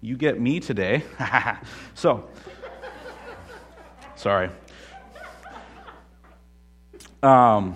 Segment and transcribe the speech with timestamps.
[0.00, 1.02] you get me today.
[1.94, 2.28] so,
[4.16, 4.50] sorry.
[7.22, 7.74] Um,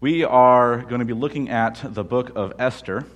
[0.00, 3.06] we are going to be looking at the book of Esther,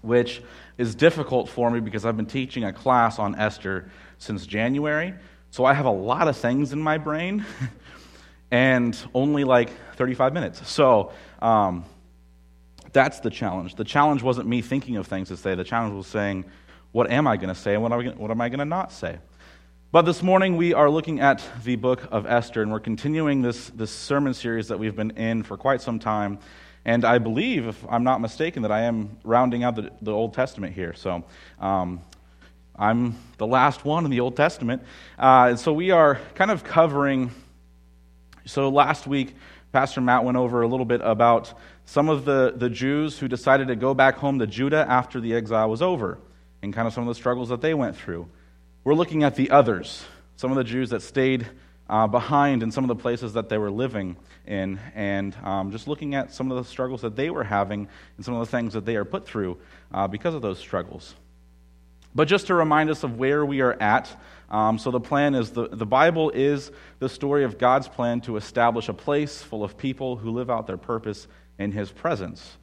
[0.00, 0.42] which
[0.78, 5.12] is difficult for me because I've been teaching a class on Esther since January.
[5.50, 7.44] So I have a lot of things in my brain
[8.50, 10.66] and only like 35 minutes.
[10.66, 11.12] So
[11.42, 11.84] um,
[12.92, 13.74] that's the challenge.
[13.74, 16.44] The challenge wasn't me thinking of things to say, the challenge was saying,
[16.92, 18.64] what am I going to say and what am I, what am I going to
[18.64, 19.18] not say?
[19.92, 23.68] But this morning we are looking at the book of Esther, and we're continuing this,
[23.70, 26.38] this sermon series that we've been in for quite some time.
[26.84, 30.32] And I believe, if I'm not mistaken, that I am rounding out the, the Old
[30.32, 30.94] Testament here.
[30.94, 31.24] So
[31.60, 32.00] um,
[32.74, 34.82] I'm the last one in the Old Testament.
[35.18, 37.30] Uh, and so we are kind of covering.
[38.46, 39.34] So last week,
[39.72, 41.52] Pastor Matt went over a little bit about
[41.84, 45.34] some of the, the Jews who decided to go back home to Judah after the
[45.34, 46.18] exile was over,
[46.62, 48.28] and kind of some of the struggles that they went through.
[48.84, 50.04] We're looking at the others,
[50.36, 51.46] some of the Jews that stayed
[51.88, 54.16] uh, behind in some of the places that they were living
[54.46, 58.24] in, and um, just looking at some of the struggles that they were having and
[58.24, 59.58] some of the things that they are put through
[59.92, 61.14] uh, because of those struggles.
[62.14, 64.14] But just to remind us of where we are at,
[64.50, 68.36] um, so the plan is the, the Bible is the story of God's plan to
[68.36, 71.26] establish a place full of people who live out their purpose
[71.58, 72.56] in His presence.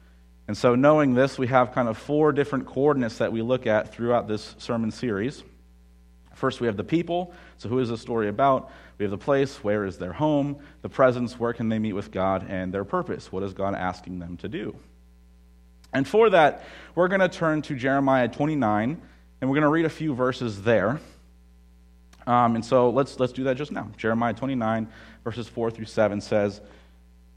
[0.48, 3.92] And so, knowing this, we have kind of four different coordinates that we look at
[3.92, 5.44] throughout this sermon series.
[6.34, 7.32] First, we have the people.
[7.58, 8.70] So, who is the story about?
[8.98, 9.62] We have the place.
[9.62, 10.58] Where is their home?
[10.82, 11.38] The presence.
[11.38, 12.46] Where can they meet with God?
[12.48, 13.30] And their purpose.
[13.30, 14.74] What is God asking them to do?
[15.92, 19.00] And for that, we're going to turn to Jeremiah 29,
[19.40, 21.00] and we're going to read a few verses there.
[22.26, 23.88] Um, and so let's, let's do that just now.
[23.96, 24.88] Jeremiah 29,
[25.24, 26.60] verses 4 through 7 says,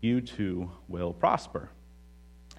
[0.00, 1.70] you too will prosper.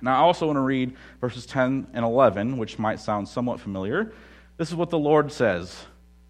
[0.02, 4.14] Now, I also want to read verses 10 and 11, which might sound somewhat familiar.
[4.58, 5.86] This is what the Lord says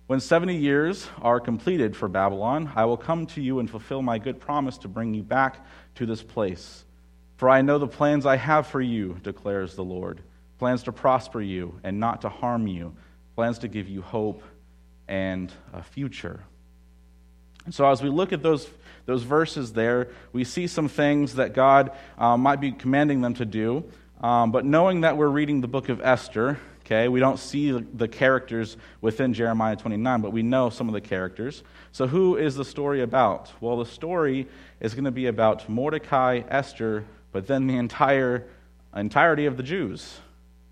[0.07, 4.17] When 70 years are completed for Babylon, I will come to you and fulfill my
[4.17, 5.65] good promise to bring you back
[5.95, 6.85] to this place.
[7.37, 10.21] For I know the plans I have for you, declares the Lord
[10.59, 12.93] plans to prosper you and not to harm you,
[13.35, 14.43] plans to give you hope
[15.07, 16.43] and a future.
[17.65, 18.69] And so, as we look at those
[19.09, 23.45] those verses there, we see some things that God uh, might be commanding them to
[23.45, 23.83] do.
[24.21, 28.07] Um, but knowing that we're reading the book of Esther, okay, we don't see the
[28.07, 31.63] characters within Jeremiah 29, but we know some of the characters.
[31.91, 33.51] So, who is the story about?
[33.61, 34.47] Well, the story
[34.79, 38.45] is going to be about Mordecai, Esther, but then the entire
[38.95, 40.19] entirety of the Jews.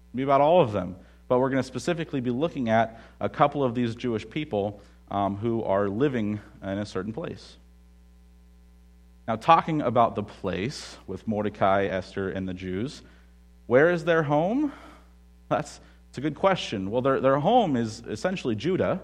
[0.09, 0.95] It'll be about all of them.
[1.27, 5.37] But we're going to specifically be looking at a couple of these Jewish people um,
[5.37, 7.57] who are living in a certain place.
[9.27, 13.01] Now, talking about the place with Mordecai, Esther, and the Jews,
[13.65, 14.71] where is their home?
[15.49, 16.89] That's, that's a good question.
[16.89, 19.01] Well, their, their home is essentially Judah,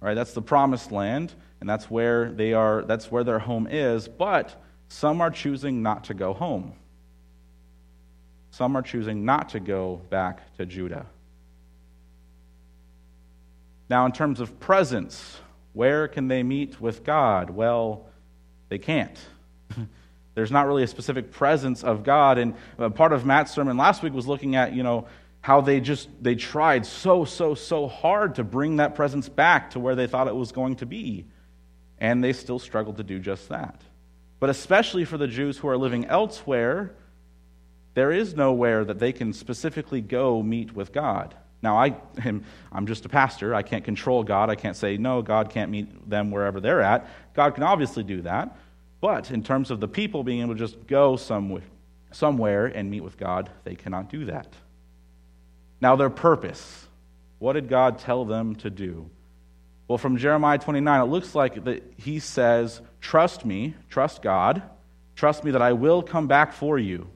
[0.00, 0.14] right?
[0.14, 4.60] That's the promised land, and that's where they are, that's where their home is, but
[4.88, 6.74] some are choosing not to go home.
[8.50, 11.06] Some are choosing not to go back to Judah.
[13.90, 15.40] Now, in terms of presence,
[15.72, 17.50] where can they meet with God?
[17.50, 18.06] Well,
[18.68, 19.18] they can't.
[20.36, 22.38] There's not really a specific presence of God.
[22.38, 25.08] And uh, part of Matt's sermon last week was looking at, you know,
[25.40, 29.80] how they just they tried so so so hard to bring that presence back to
[29.80, 31.26] where they thought it was going to be.
[31.98, 33.82] And they still struggled to do just that.
[34.38, 36.94] But especially for the Jews who are living elsewhere,
[37.94, 41.34] there is nowhere that they can specifically go meet with God.
[41.62, 41.94] Now, I
[42.24, 43.54] am, I'm just a pastor.
[43.54, 44.48] I can't control God.
[44.48, 47.06] I can't say, no, God can't meet them wherever they're at.
[47.34, 48.56] God can obviously do that.
[49.00, 51.62] But in terms of the people being able to just go somewhere,
[52.12, 54.48] somewhere and meet with God, they cannot do that.
[55.80, 56.86] Now, their purpose.
[57.38, 59.08] What did God tell them to do?
[59.88, 64.62] Well, from Jeremiah 29, it looks like that he says, Trust me, trust God,
[65.16, 67.08] trust me that I will come back for you.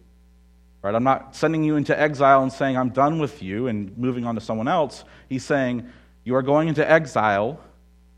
[0.85, 0.95] Right?
[0.95, 4.35] I'm not sending you into exile and saying, I'm done with you and moving on
[4.35, 5.05] to someone else.
[5.29, 5.89] He's saying,
[6.25, 7.59] You are going into exile.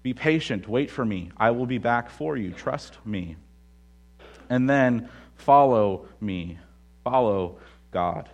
[0.03, 0.69] Be patient.
[0.69, 1.31] Wait for me.
[1.37, 2.51] I will be back for you.
[2.51, 3.37] Trust me
[4.49, 6.59] and then follow me.
[7.05, 7.59] Follow
[7.91, 8.29] God.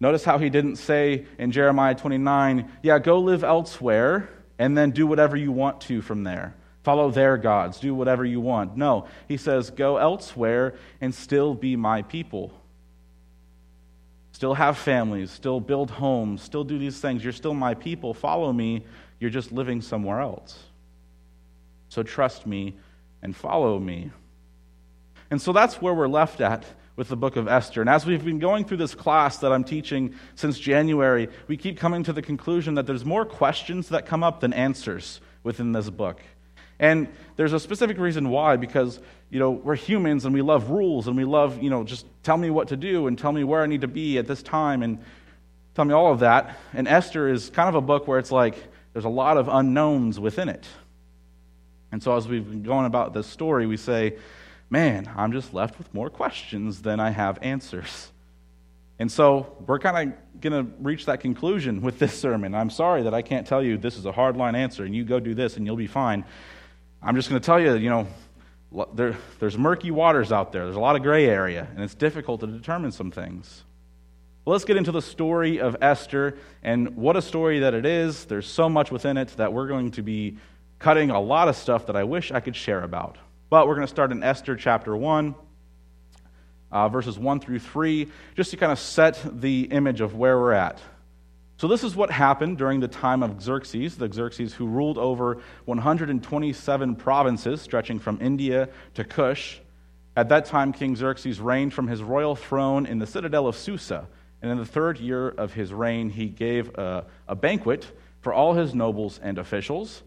[0.00, 4.28] Notice how he didn't say in Jeremiah 29, yeah, go live elsewhere
[4.58, 6.54] and then do whatever you want to from there.
[6.84, 8.76] Follow their gods, do whatever you want.
[8.76, 12.52] No, he says, go elsewhere and still be my people.
[14.32, 17.24] Still have families, still build homes, still do these things.
[17.24, 18.12] You're still my people.
[18.12, 18.84] Follow me.
[19.18, 20.58] You're just living somewhere else.
[21.88, 22.76] So trust me
[23.22, 24.10] and follow me.
[25.30, 26.66] And so that's where we're left at
[26.96, 27.80] with the book of Esther.
[27.80, 31.78] And as we've been going through this class that I'm teaching since January, we keep
[31.78, 35.88] coming to the conclusion that there's more questions that come up than answers within this
[35.88, 36.20] book.
[36.78, 38.98] And there's a specific reason why, because,
[39.30, 42.36] you know, we're humans and we love rules and we love, you know, just tell
[42.36, 44.82] me what to do and tell me where I need to be at this time
[44.82, 44.98] and
[45.74, 46.56] tell me all of that.
[46.72, 48.56] And Esther is kind of a book where it's like
[48.92, 50.66] there's a lot of unknowns within it.
[51.92, 54.16] And so as we've been going about this story, we say,
[54.68, 58.10] man, I'm just left with more questions than I have answers.
[58.98, 62.54] And so we're kind of going to reach that conclusion with this sermon.
[62.54, 65.04] I'm sorry that I can't tell you this is a hard line answer and you
[65.04, 66.24] go do this and you'll be fine.
[67.06, 68.06] I'm just going to tell you, you know,
[68.94, 70.64] there, there's murky waters out there.
[70.64, 73.62] There's a lot of gray area, and it's difficult to determine some things.
[74.44, 78.24] Well, let's get into the story of Esther and what a story that it is.
[78.24, 80.38] There's so much within it that we're going to be
[80.78, 83.18] cutting a lot of stuff that I wish I could share about.
[83.50, 85.34] But we're going to start in Esther chapter 1,
[86.72, 90.52] uh, verses 1 through 3, just to kind of set the image of where we're
[90.52, 90.80] at.
[91.64, 95.38] So, this is what happened during the time of Xerxes, the Xerxes who ruled over
[95.64, 99.60] 127 provinces stretching from India to Cush.
[100.14, 104.06] At that time, King Xerxes reigned from his royal throne in the citadel of Susa.
[104.42, 107.90] And in the third year of his reign, he gave a, a banquet
[108.20, 110.02] for all his nobles and officials.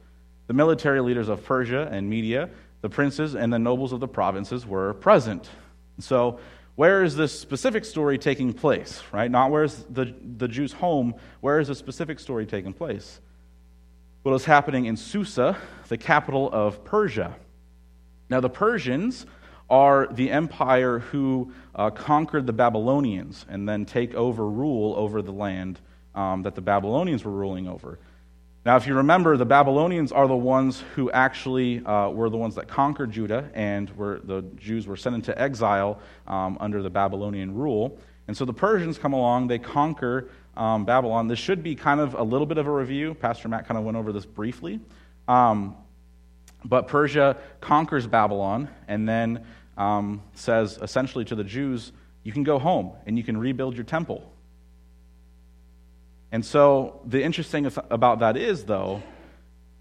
[0.45, 2.51] The military leaders of Persia and Media,
[2.81, 5.50] the princes and the nobles of the provinces were present.
[5.98, 6.38] So,
[6.78, 9.32] where is this specific story taking place, right?
[9.32, 13.20] Not where's the, the Jews' home, where is the specific story taking place?
[14.24, 15.58] Well, it's happening in Susa,
[15.88, 17.36] the capital of Persia.
[18.30, 19.26] Now, the Persians
[19.72, 25.32] are the empire who uh, conquered the Babylonians and then take over rule over the
[25.32, 25.80] land
[26.14, 27.98] um, that the Babylonians were ruling over.
[28.68, 32.56] Now, if you remember, the Babylonians are the ones who actually uh, were the ones
[32.56, 37.56] that conquered Judah, and were, the Jews were sent into exile um, under the Babylonian
[37.56, 37.98] rule.
[38.28, 41.30] And so the Persians come along, they conquer um, Babylon.
[41.30, 43.14] This should be kind of a little bit of a review.
[43.14, 44.81] Pastor Matt kind of went over this briefly.
[45.30, 45.78] Um,
[46.66, 49.46] but Persia conquers Babylon and then
[49.78, 51.94] um, says essentially to the Jews,
[52.24, 54.30] You can go home and you can rebuild your temple.
[56.32, 59.02] And so the interesting about that is, though,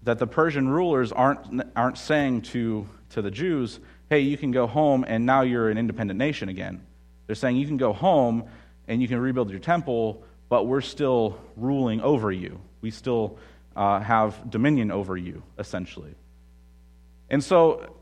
[0.03, 3.79] that the Persian rulers aren't, aren't saying to, to the Jews,
[4.09, 6.85] hey, you can go home and now you're an independent nation again.
[7.25, 8.45] They're saying you can go home
[8.87, 12.61] and you can rebuild your temple, but we're still ruling over you.
[12.79, 13.37] We still
[13.75, 16.15] uh, have dominion over you, essentially.
[17.29, 17.93] And so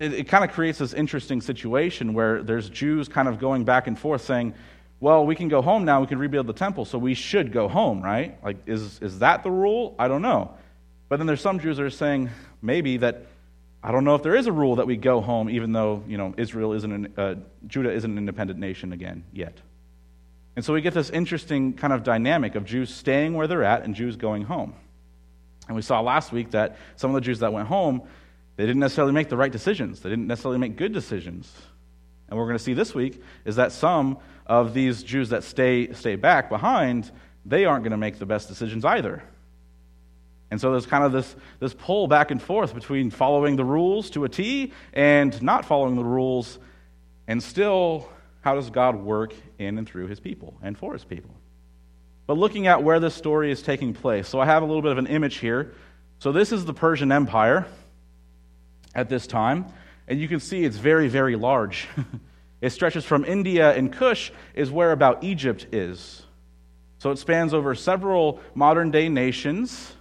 [0.00, 3.86] it, it kind of creates this interesting situation where there's Jews kind of going back
[3.86, 4.54] and forth saying,
[5.00, 7.68] well, we can go home now, we can rebuild the temple, so we should go
[7.68, 8.42] home, right?
[8.42, 9.94] Like, is, is that the rule?
[9.98, 10.54] I don't know.
[11.08, 12.30] But then there's some Jews that are saying
[12.62, 13.26] maybe that
[13.82, 16.16] I don't know if there is a rule that we go home, even though you
[16.16, 17.34] know Israel isn't an, uh,
[17.66, 19.60] Judah isn't an independent nation again yet.
[20.56, 23.84] And so we get this interesting kind of dynamic of Jews staying where they're at
[23.84, 24.74] and Jews going home.
[25.66, 28.02] And we saw last week that some of the Jews that went home,
[28.56, 30.00] they didn't necessarily make the right decisions.
[30.00, 31.52] They didn't necessarily make good decisions.
[32.28, 35.92] And we're going to see this week is that some of these Jews that stay,
[35.92, 37.10] stay back behind,
[37.44, 39.22] they aren't going to make the best decisions either.
[40.50, 44.10] And so there's kind of this, this pull back and forth between following the rules
[44.10, 46.58] to a T and not following the rules.
[47.26, 48.08] And still,
[48.42, 51.30] how does God work in and through his people and for his people?
[52.26, 54.92] But looking at where this story is taking place, so I have a little bit
[54.92, 55.74] of an image here.
[56.18, 57.66] So this is the Persian Empire
[58.94, 59.66] at this time,
[60.08, 61.88] and you can see it's very, very large.
[62.64, 66.22] It stretches from India and Kush, is where about Egypt is.
[66.96, 69.94] So it spans over several modern day nations.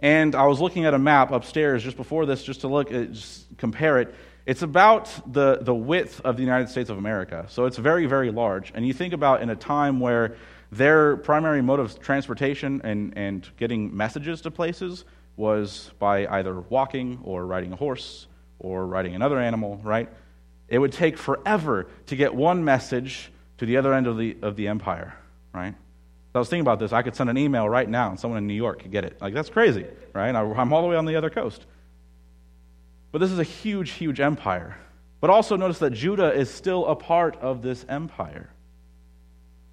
[0.00, 3.04] And I was looking at a map upstairs just before this, just to look uh,
[3.04, 4.14] just compare it.
[4.46, 7.44] It's about the, the width of the United States of America.
[7.50, 8.72] So it's very, very large.
[8.74, 10.36] And you think about in a time where
[10.72, 15.04] their primary mode of transportation and, and getting messages to places
[15.36, 18.26] was by either walking or riding a horse
[18.64, 20.08] or riding another animal, right?
[20.68, 24.56] It would take forever to get one message to the other end of the, of
[24.56, 25.14] the empire,
[25.52, 25.74] right?
[26.32, 26.92] So I was thinking about this.
[26.92, 29.20] I could send an email right now and someone in New York could get it.
[29.20, 30.34] Like, that's crazy, right?
[30.34, 31.64] I'm all the way on the other coast.
[33.12, 34.76] But this is a huge, huge empire.
[35.20, 38.50] But also notice that Judah is still a part of this empire.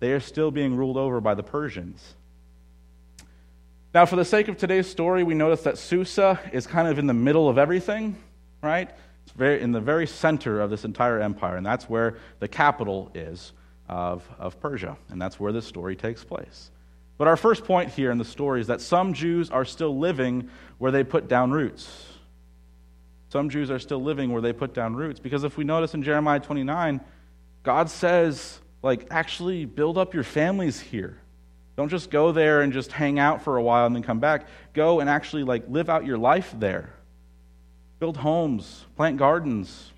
[0.01, 2.15] they are still being ruled over by the Persians.
[3.93, 7.07] Now, for the sake of today's story, we notice that Susa is kind of in
[7.07, 8.15] the middle of everything,
[8.61, 8.89] right?
[9.23, 13.11] It's very, in the very center of this entire empire, and that's where the capital
[13.13, 13.53] is
[13.87, 16.71] of, of Persia, and that's where this story takes place.
[17.17, 20.49] But our first point here in the story is that some Jews are still living
[20.79, 22.07] where they put down roots.
[23.29, 25.19] Some Jews are still living where they put down roots.
[25.19, 26.99] Because if we notice in Jeremiah 29,
[27.63, 31.17] God says, like, actually build up your families here.
[31.77, 34.47] Don't just go there and just hang out for a while and then come back.
[34.73, 36.93] Go and actually like live out your life there.
[38.01, 39.91] Build homes, plant gardens.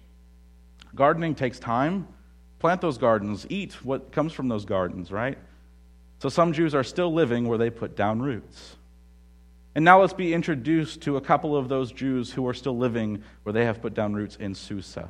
[0.94, 2.06] Gardening takes time.
[2.60, 5.38] Plant those gardens, eat what comes from those gardens, right?
[6.20, 8.76] So some Jews are still living where they put down roots.
[9.74, 13.24] And now let's be introduced to a couple of those Jews who are still living
[13.44, 15.10] where they have put down roots in Susa.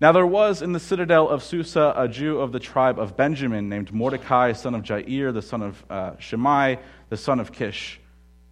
[0.00, 3.68] Now there was in the citadel of Susa a Jew of the tribe of Benjamin
[3.68, 8.00] named Mordecai, son of Jair, the son of uh, Shimei, the son of Kish,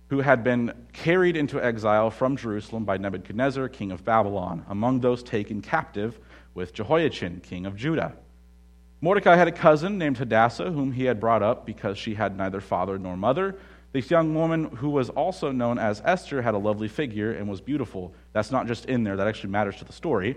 [0.09, 5.23] who had been carried into exile from Jerusalem by Nebuchadnezzar, king of Babylon, among those
[5.23, 6.19] taken captive
[6.55, 8.15] with Jehoiachin, king of Judah.
[9.01, 12.61] Mordecai had a cousin named Hadassah, whom he had brought up because she had neither
[12.61, 13.57] father nor mother.
[13.93, 17.61] This young woman, who was also known as Esther, had a lovely figure and was
[17.61, 18.15] beautiful.
[18.33, 20.37] That's not just in there, that actually matters to the story.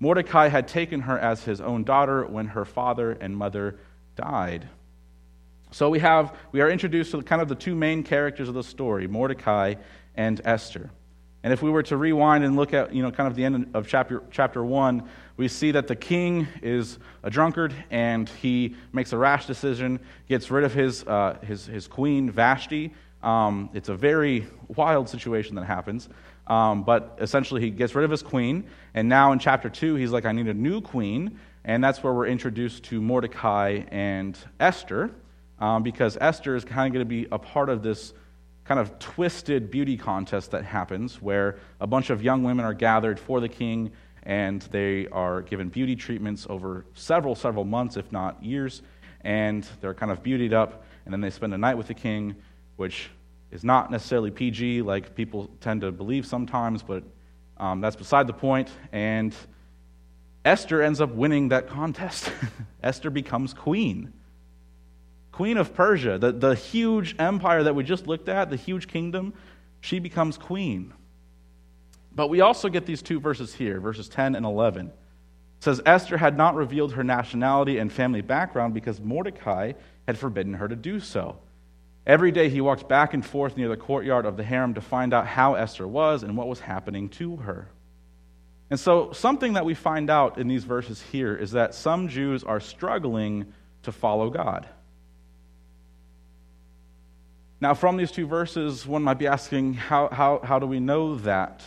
[0.00, 3.78] Mordecai had taken her as his own daughter when her father and mother
[4.16, 4.68] died.
[5.70, 8.62] So we have we are introduced to kind of the two main characters of the
[8.62, 9.74] story, Mordecai
[10.16, 10.90] and Esther.
[11.42, 13.70] And if we were to rewind and look at, you know, kind of the end
[13.74, 19.12] of chapter chapter 1, we see that the king is a drunkard and he makes
[19.12, 22.92] a rash decision, gets rid of his uh, his his queen Vashti.
[23.22, 26.08] Um, it's a very wild situation that happens.
[26.46, 28.64] Um, but essentially, he gets rid of his queen.
[28.94, 31.38] And now in chapter 2, he's like, I need a new queen.
[31.64, 35.10] And that's where we're introduced to Mordecai and Esther,
[35.60, 38.12] um, because Esther is kind of going to be a part of this
[38.64, 43.18] kind of twisted beauty contest that happens where a bunch of young women are gathered
[43.18, 43.90] for the king
[44.24, 48.82] and they are given beauty treatments over several, several months, if not years.
[49.22, 50.84] And they're kind of beautied up.
[51.06, 52.36] And then they spend a night with the king,
[52.76, 53.08] which
[53.50, 57.02] is not necessarily PG like people tend to believe sometimes, but
[57.56, 58.68] um, that's beside the point.
[58.92, 59.34] And
[60.44, 62.30] Esther ends up winning that contest.
[62.82, 64.12] Esther becomes queen.
[65.32, 69.34] Queen of Persia, the, the huge empire that we just looked at, the huge kingdom,
[69.80, 70.92] she becomes queen.
[72.12, 74.86] But we also get these two verses here, verses 10 and 11.
[74.88, 74.94] It
[75.60, 79.72] says Esther had not revealed her nationality and family background because Mordecai
[80.06, 81.38] had forbidden her to do so.
[82.06, 85.12] Every day he walked back and forth near the courtyard of the harem to find
[85.12, 87.68] out how Esther was and what was happening to her.
[88.70, 92.44] And so, something that we find out in these verses here is that some Jews
[92.44, 94.66] are struggling to follow God.
[97.60, 101.16] Now, from these two verses, one might be asking, how, how, how do we know
[101.16, 101.64] that?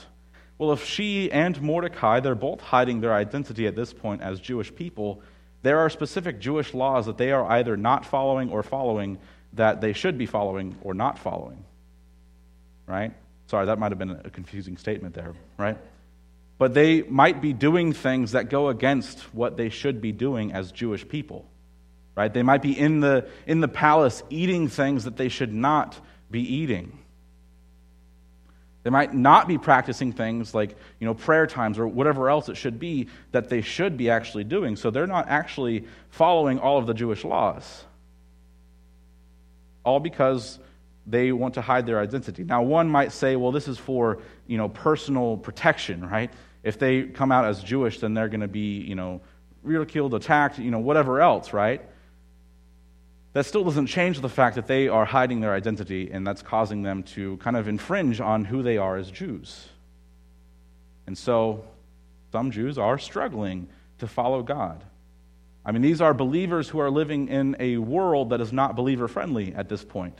[0.57, 4.73] Well, if she and Mordecai, they're both hiding their identity at this point as Jewish
[4.73, 5.21] people,
[5.63, 9.17] there are specific Jewish laws that they are either not following or following
[9.53, 11.63] that they should be following or not following.
[12.87, 13.11] Right?
[13.47, 15.77] Sorry, that might have been a confusing statement there, right?
[16.57, 20.71] But they might be doing things that go against what they should be doing as
[20.71, 21.45] Jewish people.
[22.15, 22.33] Right?
[22.33, 25.99] They might be in the, in the palace eating things that they should not
[26.29, 26.97] be eating.
[28.83, 32.57] They might not be practicing things like, you know, prayer times or whatever else it
[32.57, 34.75] should be that they should be actually doing.
[34.75, 37.85] So they're not actually following all of the Jewish laws
[39.83, 40.59] all because
[41.07, 42.43] they want to hide their identity.
[42.43, 46.31] Now, one might say, well, this is for, you know, personal protection, right?
[46.63, 49.21] If they come out as Jewish, then they're going to be, you know,
[49.63, 51.81] ridiculed, attacked, you know, whatever else, right?
[53.33, 56.81] That still doesn't change the fact that they are hiding their identity, and that's causing
[56.81, 59.69] them to kind of infringe on who they are as Jews.
[61.07, 61.63] And so,
[62.31, 63.69] some Jews are struggling
[63.99, 64.83] to follow God.
[65.63, 69.07] I mean, these are believers who are living in a world that is not believer
[69.07, 70.17] friendly at this point.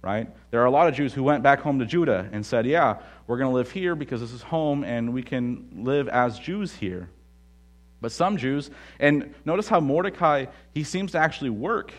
[0.00, 0.28] Right?
[0.50, 2.98] There are a lot of Jews who went back home to Judah and said, Yeah,
[3.26, 6.72] we're going to live here because this is home and we can live as Jews
[6.72, 7.10] here.
[8.00, 11.92] But some Jews, and notice how Mordecai, he seems to actually work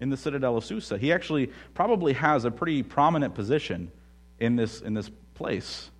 [0.00, 0.98] in the citadel of Susa.
[0.98, 3.90] He actually probably has a pretty prominent position
[4.38, 5.90] in this, in this place.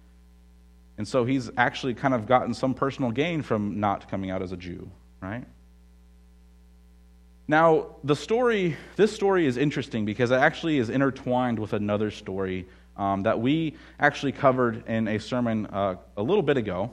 [0.99, 4.53] And so he's actually kind of gotten some personal gain from not coming out as
[4.53, 5.45] a Jew, right?
[7.47, 12.67] Now, the story, this story is interesting because it actually is intertwined with another story
[12.97, 16.91] um, that we actually covered in a sermon uh, a little bit ago.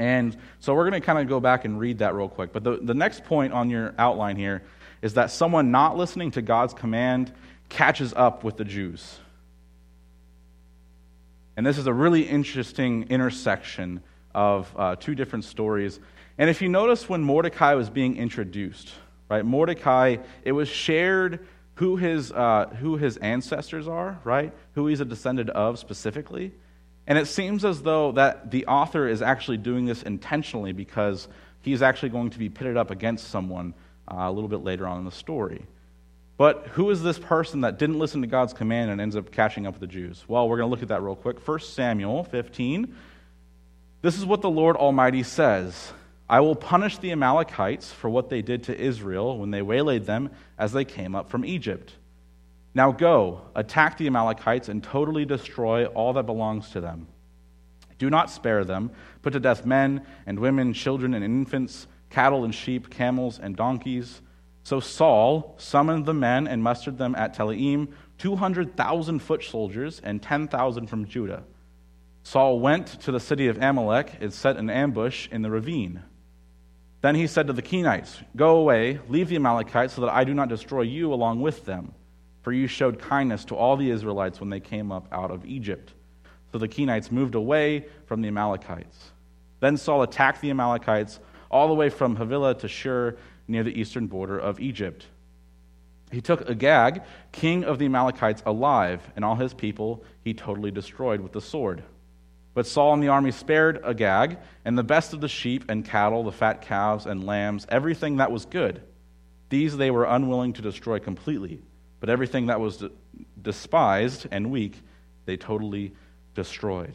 [0.00, 2.54] And so we're going to kind of go back and read that real quick.
[2.54, 4.62] But the, the next point on your outline here
[5.02, 7.30] is that someone not listening to God's command
[7.68, 9.18] catches up with the Jews.
[11.54, 14.02] And this is a really interesting intersection
[14.34, 16.00] of uh, two different stories.
[16.38, 18.90] And if you notice when Mordecai was being introduced,
[19.28, 25.00] right, Mordecai, it was shared who his, uh, who his ancestors are, right, who he's
[25.00, 26.52] a descendant of specifically.
[27.06, 31.28] And it seems as though that the author is actually doing this intentionally because
[31.62, 33.74] he's actually going to be pitted up against someone
[34.08, 35.62] uh, a little bit later on in the story.
[36.36, 39.66] But who is this person that didn't listen to God's command and ends up catching
[39.66, 40.24] up with the Jews?
[40.26, 41.46] Well, we're going to look at that real quick.
[41.46, 42.96] 1 Samuel 15.
[44.02, 45.92] This is what the Lord Almighty says
[46.30, 50.30] I will punish the Amalekites for what they did to Israel when they waylaid them
[50.56, 51.92] as they came up from Egypt.
[52.74, 57.08] Now go, attack the Amalekites, and totally destroy all that belongs to them.
[57.98, 58.90] Do not spare them.
[59.22, 64.22] Put to death men and women, children and infants, cattle and sheep, camels and donkeys
[64.62, 70.86] so Saul summoned the men and mustered them at Telaim, 200,000 foot soldiers and 10,000
[70.86, 71.44] from Judah.
[72.22, 76.02] Saul went to the city of Amalek and set an ambush in the ravine.
[77.00, 80.34] Then he said to the Kenites, Go away, leave the Amalekites, so that I do
[80.34, 81.94] not destroy you along with them.
[82.42, 85.92] For you showed kindness to all the Israelites when they came up out of Egypt.
[86.52, 89.12] So the Kenites moved away from the Amalekites.
[89.60, 91.20] Then Saul attacked the Amalekites
[91.50, 93.16] all the way from Havilah to Shur
[93.46, 95.06] near the eastern border of Egypt.
[96.10, 101.20] He took Agag, king of the Amalekites, alive, and all his people he totally destroyed
[101.20, 101.84] with the sword.
[102.52, 106.24] But Saul and the army spared Agag, and the best of the sheep and cattle,
[106.24, 108.82] the fat calves and lambs, everything that was good.
[109.50, 111.62] These they were unwilling to destroy completely,
[112.00, 112.82] but everything that was
[113.40, 114.80] despised and weak,
[115.26, 115.92] they totally
[116.34, 116.94] destroyed.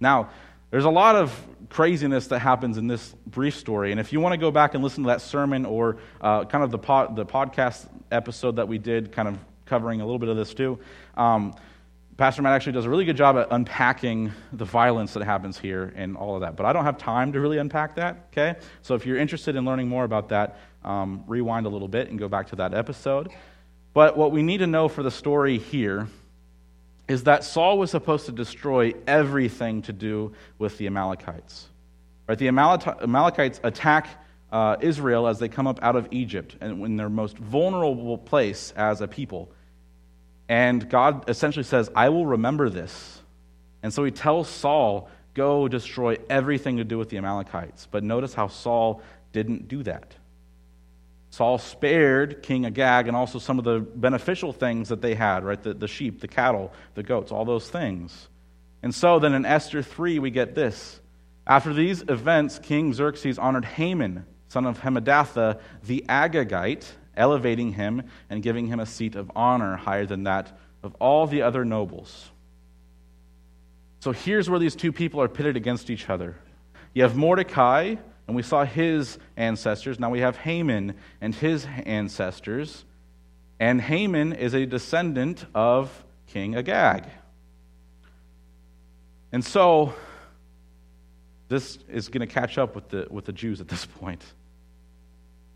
[0.00, 0.30] Now,
[0.70, 3.90] there's a lot of craziness that happens in this brief story.
[3.90, 6.64] And if you want to go back and listen to that sermon or uh, kind
[6.64, 6.78] of the,
[7.14, 10.78] the podcast episode that we did, kind of covering a little bit of this too,
[11.16, 11.54] um,
[12.16, 15.92] Pastor Matt actually does a really good job at unpacking the violence that happens here
[15.96, 16.56] and all of that.
[16.56, 18.56] But I don't have time to really unpack that, okay?
[18.82, 22.18] So if you're interested in learning more about that, um, rewind a little bit and
[22.18, 23.32] go back to that episode.
[23.94, 26.08] But what we need to know for the story here
[27.06, 31.68] is that Saul was supposed to destroy everything to do with the Amalekites.
[32.26, 32.38] Right?
[32.38, 34.08] The Amalekites attack
[34.50, 38.72] uh, Israel as they come up out of Egypt and in their most vulnerable place
[38.76, 39.50] as a people.
[40.48, 43.20] And God essentially says, I will remember this.
[43.82, 47.88] And so he tells Saul, Go destroy everything to do with the Amalekites.
[47.90, 49.02] But notice how Saul
[49.32, 50.14] didn't do that.
[51.34, 55.60] Saul spared King Agag and also some of the beneficial things that they had, right?
[55.60, 58.28] The, the sheep, the cattle, the goats, all those things.
[58.84, 61.00] And so then in Esther 3, we get this.
[61.44, 68.40] After these events, King Xerxes honored Haman, son of Hammedatha, the Agagite, elevating him and
[68.40, 72.30] giving him a seat of honor higher than that of all the other nobles.
[73.98, 76.36] So here's where these two people are pitted against each other.
[76.92, 80.00] You have Mordecai, and we saw his ancestors.
[80.00, 82.84] Now we have Haman and his ancestors.
[83.60, 87.04] And Haman is a descendant of King Agag.
[89.30, 89.94] And so,
[91.48, 94.24] this is going to catch up with the, with the Jews at this point.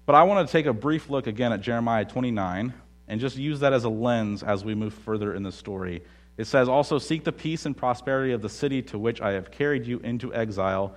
[0.04, 2.74] But I want to take a brief look again at Jeremiah 29
[3.08, 6.02] and just use that as a lens as we move further in the story.
[6.36, 9.50] It says, Also, seek the peace and prosperity of the city to which I have
[9.50, 10.94] carried you into exile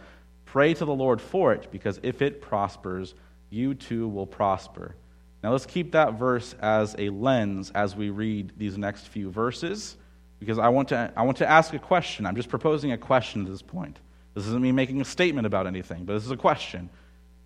[0.51, 3.15] Pray to the Lord for it, because if it prospers,
[3.49, 4.97] you too will prosper.
[5.41, 9.95] Now let's keep that verse as a lens as we read these next few verses,
[10.39, 12.25] because I want to, I want to ask a question.
[12.25, 13.99] I'm just proposing a question at this point.
[14.33, 16.89] This isn't me making a statement about anything, but this is a question.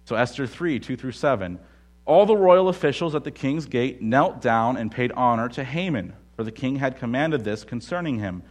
[0.06, 1.60] So, Esther 3 2 through 7.
[2.08, 6.14] All the royal officials at the king's gate knelt down and paid honor to Haman,
[6.36, 8.42] for the king had commanded this concerning him.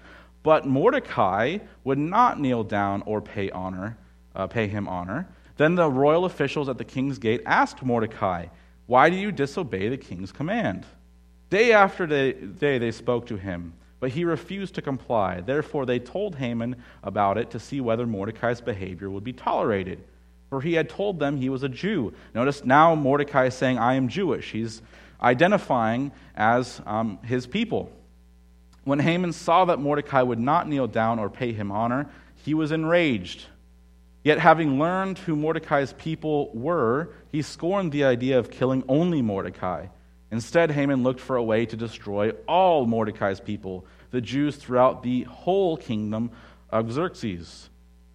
[0.44, 3.98] But Mordecai would not kneel down or pay honor
[4.34, 5.28] uh, pay him honor.
[5.56, 8.46] Then the royal officials at the king's gate asked Mordecai,
[8.86, 10.84] Why do you disobey the king's command?
[11.50, 15.40] Day after day, day they spoke to him, but he refused to comply.
[15.40, 20.02] Therefore they told Haman about it to see whether Mordecai's behavior would be tolerated.
[20.50, 22.12] For he had told them he was a Jew.
[22.34, 24.50] Notice now Mordecai is saying, I am Jewish.
[24.50, 24.82] He's
[25.22, 27.90] identifying as um, his people.
[28.84, 32.10] When Haman saw that Mordecai would not kneel down or pay him honor,
[32.44, 33.46] he was enraged.
[34.24, 39.88] Yet, having learned who Mordecai's people were, he scorned the idea of killing only Mordecai.
[40.32, 45.24] Instead, Haman looked for a way to destroy all Mordecai's people, the Jews throughout the
[45.24, 46.30] whole kingdom
[46.70, 47.68] of Xerxes.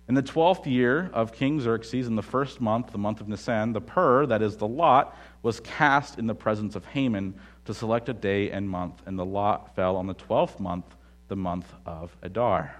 [0.07, 3.73] In the twelfth year of King Xerxes, in the first month, the month of Nisan,
[3.73, 8.09] the pur, that is the lot, was cast in the presence of Haman to select
[8.09, 10.95] a day and month, and the lot fell on the twelfth month,
[11.27, 12.75] the month of Adar.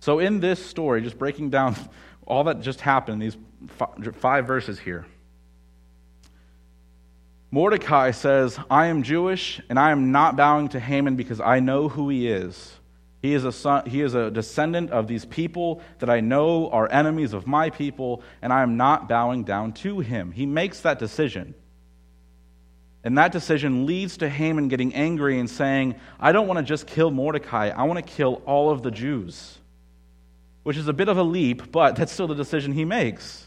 [0.00, 1.76] So, in this story, just breaking down
[2.26, 3.36] all that just happened these
[4.14, 5.06] five verses here,
[7.50, 11.88] Mordecai says, I am Jewish, and I am not bowing to Haman because I know
[11.88, 12.72] who he is.
[13.22, 16.90] He is, a son, he is a descendant of these people that I know are
[16.90, 20.32] enemies of my people, and I am not bowing down to him.
[20.32, 21.54] He makes that decision.
[23.02, 26.86] And that decision leads to Haman getting angry and saying, I don't want to just
[26.86, 29.58] kill Mordecai, I want to kill all of the Jews.
[30.66, 33.46] Which is a bit of a leap, but that's still the decision he makes.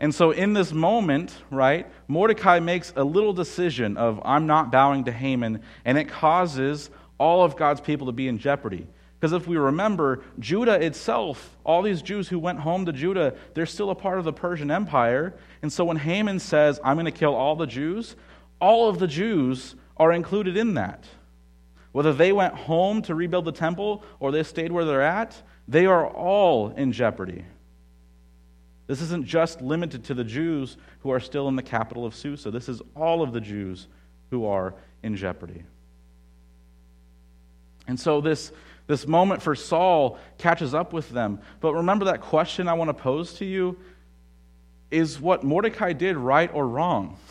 [0.00, 5.04] And so, in this moment, right, Mordecai makes a little decision of, I'm not bowing
[5.04, 8.86] to Haman, and it causes all of God's people to be in jeopardy.
[9.20, 13.66] Because if we remember, Judah itself, all these Jews who went home to Judah, they're
[13.66, 15.34] still a part of the Persian Empire.
[15.60, 18.16] And so when Haman says, I'm going to kill all the Jews,
[18.62, 21.04] all of the Jews are included in that.
[21.92, 25.86] Whether they went home to rebuild the temple or they stayed where they're at, they
[25.86, 27.44] are all in jeopardy.
[28.86, 32.50] This isn't just limited to the Jews who are still in the capital of Susa.
[32.50, 33.88] This is all of the Jews
[34.30, 35.64] who are in jeopardy.
[37.88, 38.52] And so this,
[38.86, 41.40] this moment for Saul catches up with them.
[41.60, 43.78] But remember that question I want to pose to you
[44.90, 47.18] is what Mordecai did right or wrong?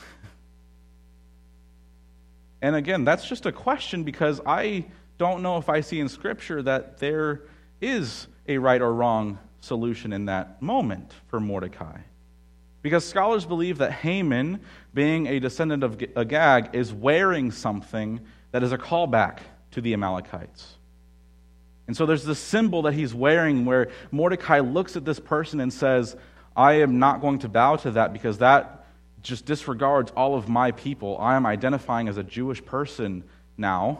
[2.61, 4.85] And again, that's just a question because I
[5.19, 7.43] don't know if I see in Scripture that there
[7.81, 11.99] is a right or wrong solution in that moment for Mordecai.
[12.81, 14.61] Because scholars believe that Haman,
[14.93, 18.19] being a descendant of Agag, is wearing something
[18.51, 19.39] that is a callback
[19.71, 20.75] to the Amalekites.
[21.87, 25.73] And so there's this symbol that he's wearing where Mordecai looks at this person and
[25.73, 26.15] says,
[26.55, 28.85] I am not going to bow to that because that
[29.21, 31.17] just disregards all of my people.
[31.19, 33.23] I am identifying as a Jewish person
[33.57, 33.99] now,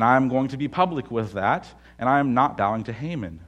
[0.00, 2.92] and I am going to be public with that, and I am not bowing to
[2.92, 3.38] Haman.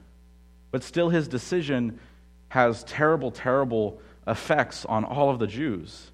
[0.69, 1.99] But still, his decision
[2.49, 6.11] has terrible, terrible effects on all of the Jews.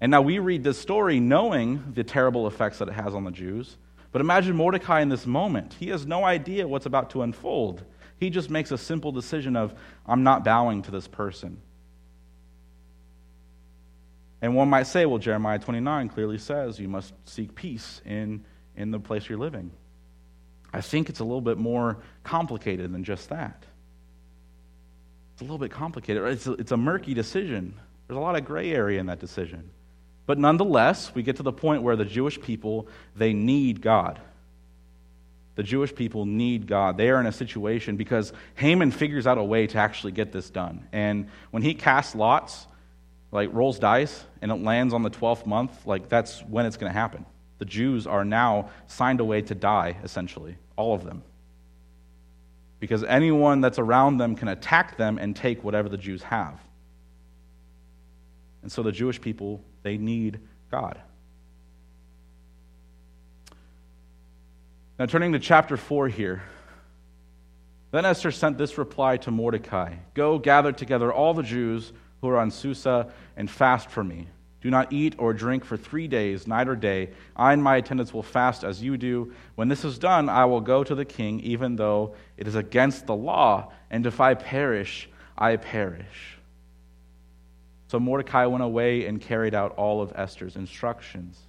[0.00, 3.32] And now we read this story knowing the terrible effects that it has on the
[3.32, 3.78] Jews.
[4.12, 5.74] But imagine Mordecai in this moment.
[5.80, 7.82] He has no idea what's about to unfold.
[8.16, 9.74] He just makes a simple decision of,
[10.06, 11.60] I'm not bowing to this person.
[14.40, 18.44] And one might say, well, Jeremiah 29 clearly says you must seek peace in,
[18.76, 19.72] in the place you're living.
[20.72, 23.64] I think it's a little bit more complicated than just that.
[25.32, 26.22] It's a little bit complicated.
[26.24, 27.74] It's a, it's a murky decision.
[28.06, 29.70] There's a lot of gray area in that decision.
[30.26, 34.20] But nonetheless, we get to the point where the Jewish people, they need God.
[35.56, 36.96] The Jewish people need God.
[36.96, 40.48] They are in a situation because Haman figures out a way to actually get this
[40.48, 40.86] done.
[40.92, 42.66] And when he casts lots,
[43.32, 46.92] like rolls dice, and it lands on the 12th month, like that's when it's going
[46.92, 47.26] to happen.
[47.60, 51.22] The Jews are now signed away to die, essentially, all of them.
[52.80, 56.58] Because anyone that's around them can attack them and take whatever the Jews have.
[58.62, 60.98] And so the Jewish people they need God.
[64.98, 66.42] Now, turning to chapter 4 here.
[67.90, 71.92] Then Esther sent this reply to Mordecai Go gather together all the Jews
[72.22, 74.28] who are on Susa and fast for me.
[74.62, 77.10] Do not eat or drink for three days, night or day.
[77.34, 79.32] I and my attendants will fast as you do.
[79.54, 83.06] When this is done, I will go to the king, even though it is against
[83.06, 86.36] the law, and if I perish, I perish.
[87.88, 91.40] So Mordecai went away and carried out all of Esther's instructions.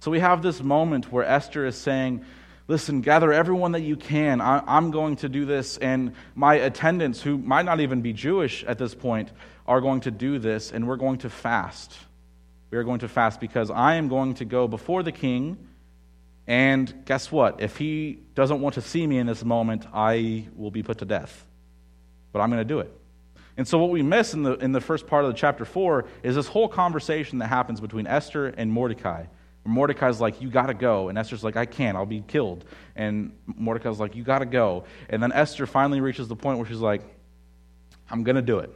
[0.00, 2.24] So we have this moment where Esther is saying,
[2.68, 4.40] Listen, gather everyone that you can.
[4.40, 8.64] I, am going to do this, and my attendants, who might not even be Jewish
[8.64, 9.30] at this point,
[9.66, 11.92] are going to do this, and we're going to fast.
[12.72, 15.58] We are going to fast because I am going to go before the king,
[16.46, 17.60] and guess what?
[17.60, 21.04] If he doesn't want to see me in this moment, I will be put to
[21.04, 21.44] death.
[22.32, 22.90] But I'm going to do it.
[23.58, 26.06] And so, what we miss in the, in the first part of the chapter 4
[26.22, 29.26] is this whole conversation that happens between Esther and Mordecai.
[29.66, 31.10] Mordecai's like, You got to go.
[31.10, 31.94] And Esther's like, I can't.
[31.94, 32.64] I'll be killed.
[32.96, 34.84] And Mordecai's like, You got to go.
[35.10, 37.02] And then Esther finally reaches the point where she's like,
[38.10, 38.74] I'm going to do it.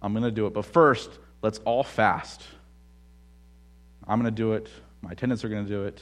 [0.00, 0.54] I'm going to do it.
[0.54, 1.10] But first,
[1.42, 2.44] let's all fast.
[4.06, 4.68] I'm going to do it.
[5.02, 6.00] My attendants are going to do it.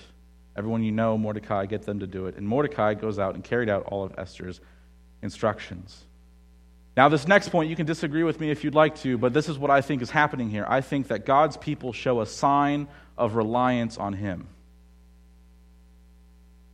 [0.57, 2.37] Everyone you know, Mordecai, get them to do it.
[2.37, 4.61] And Mordecai goes out and carried out all of Esther's
[5.23, 6.05] instructions.
[6.97, 9.49] Now, this next point, you can disagree with me if you'd like to, but this
[9.49, 10.67] is what I think is happening here.
[10.69, 12.87] I think that God's people show a sign
[13.17, 14.47] of reliance on Him.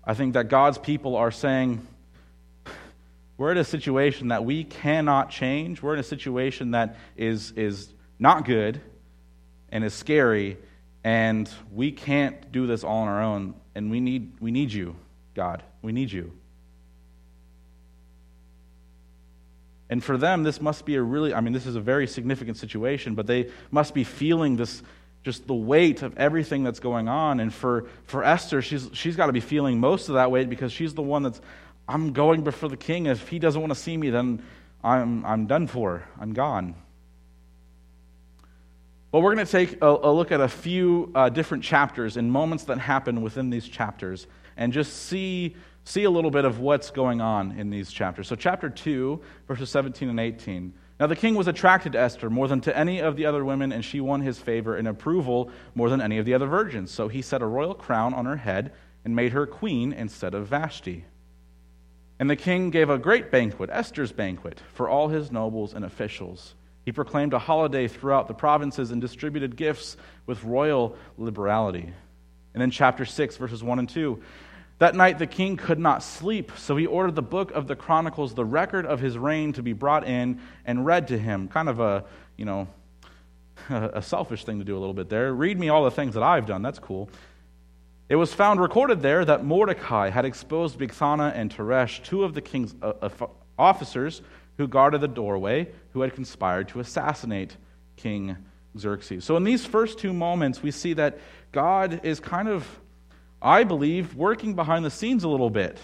[0.05, 1.87] I think that God's people are saying,
[3.37, 5.81] we're in a situation that we cannot change.
[5.81, 7.89] We're in a situation that is, is
[8.19, 8.81] not good
[9.71, 10.57] and is scary,
[11.09, 13.55] and we can't do this all on our own.
[13.75, 14.95] And we need, we need you,
[15.35, 15.63] God.
[15.81, 16.35] We need you.
[19.89, 22.59] And for them, this must be a really, I mean, this is a very significant
[22.59, 24.83] situation, but they must be feeling this,
[25.23, 27.41] just the weight of everything that's going on.
[27.41, 30.73] And for, for Esther, she's, she's got to be feeling most of that weight because
[30.73, 31.41] she's the one that's,
[31.89, 33.07] I'm going before the king.
[33.07, 34.43] If he doesn't want to see me, then
[34.85, 36.07] I'm, I'm done for.
[36.21, 36.75] I'm gone.
[39.19, 42.31] But we're going to take a, a, look at a few uh, different chapters and
[42.31, 46.91] moments that happen within these chapters and just see see a little bit of what's
[46.93, 48.29] going on in these chapters.
[48.29, 50.73] So, chapter 2, verses 17 and 18.
[51.01, 53.73] Now, the king was attracted to Esther more than to any of the other women,
[53.73, 56.93] and she won his favor and approval more than any of the other virgins.
[56.93, 58.73] So, he set a royal crown on her head
[59.05, 61.07] and made her queen instead of Vashti.
[62.21, 66.55] And the king gave a great banquet, Esther's banquet, for all his nobles and officials.
[66.89, 71.93] He proclaimed a holiday throughout the provinces and distributed gifts with royal liberality.
[72.55, 74.23] And then, chapter 6, verses 1 and 2.
[74.79, 78.33] That night the king could not sleep, so he ordered the book of the Chronicles,
[78.33, 81.49] the record of his reign, to be brought in and read to him.
[81.49, 82.07] Kind of a,
[82.39, 82.69] you know,
[83.69, 85.35] a selfish thing to do a little bit there.
[85.35, 86.63] Read me all the things that I've done.
[86.63, 87.11] That's cool.
[88.09, 92.41] It was found recorded there that Mordecai had exposed Bigthana and Teresh, two of the
[92.41, 93.11] king's uh,
[93.59, 94.23] officers
[94.59, 97.57] who guarded the doorway, who had conspired to assassinate
[97.97, 98.37] King
[98.77, 99.25] Xerxes.
[99.25, 101.19] So, in these first two moments, we see that
[101.51, 102.69] God is kind of
[103.41, 105.79] I believe, working behind the scenes a little bit.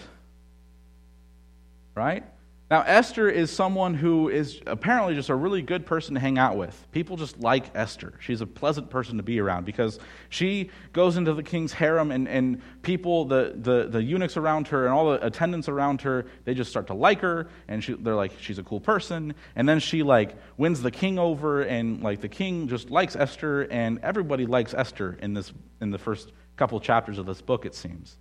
[1.93, 2.25] Right?
[2.71, 6.57] Now, Esther is someone who is apparently just a really good person to hang out
[6.57, 6.87] with.
[6.91, 8.13] People just like Esther.
[8.19, 9.99] She's a pleasant person to be around because
[10.29, 14.85] she goes into the king's harem, and, and people, the, the, the eunuchs around her
[14.85, 18.15] and all the attendants around her, they just start to like her, and she, they're
[18.15, 19.35] like, she's a cool person.
[19.55, 23.61] And then she, like, wins the king over, and, like, the king just likes Esther,
[23.69, 27.75] and everybody likes Esther in, this, in the first couple chapters of this book, it
[27.75, 28.17] seems.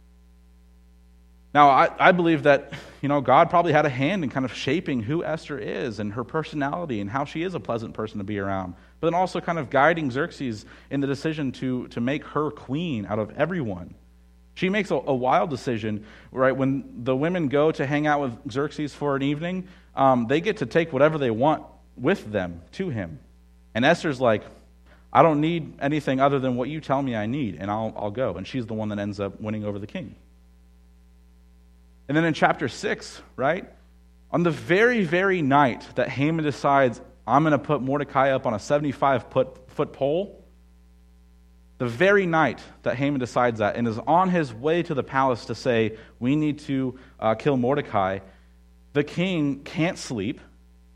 [1.55, 4.53] Now, I, I believe that, you know, God probably had a hand in kind of
[4.53, 8.25] shaping who Esther is and her personality and how she is a pleasant person to
[8.25, 12.25] be around, but then also kind of guiding Xerxes in the decision to, to make
[12.25, 13.95] her queen out of everyone.
[14.55, 16.57] She makes a, a wild decision, right?
[16.57, 20.57] When the women go to hang out with Xerxes for an evening, um, they get
[20.57, 21.65] to take whatever they want
[21.97, 23.21] with them to him.
[23.77, 24.43] And Esther's like,
[25.13, 28.11] I don't need anything other than what you tell me I need, and I'll, I'll
[28.11, 28.35] go.
[28.35, 30.17] And she's the one that ends up winning over the king.
[32.09, 33.71] And then in chapter 6, right?
[34.31, 38.55] On the very, very night that Haman decides, I'm going to put Mordecai up on
[38.55, 40.45] a 75 foot, foot pole,
[41.79, 45.47] the very night that Haman decides that and is on his way to the palace
[45.47, 48.21] to say, We need to uh, kill Mordecai,
[48.93, 50.41] the king can't sleep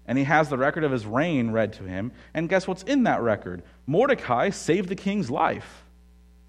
[0.09, 2.13] and he has the record of his reign read to him.
[2.33, 3.63] And guess what's in that record?
[3.87, 5.85] Mordecai saved the king's life.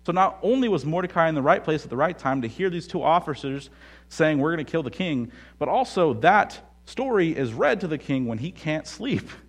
[0.05, 2.69] So not only was Mordecai in the right place at the right time to hear
[2.69, 3.69] these two officers
[4.09, 7.97] saying, We're going to kill the king, but also that story is read to the
[7.97, 9.27] king when he can't sleep.